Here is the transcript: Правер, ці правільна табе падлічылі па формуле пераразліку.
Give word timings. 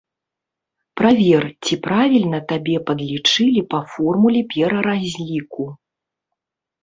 Правер, 0.99 1.43
ці 1.65 1.75
правільна 1.87 2.39
табе 2.51 2.77
падлічылі 2.87 3.61
па 3.73 3.79
формуле 3.97 4.41
пераразліку. 4.53 5.63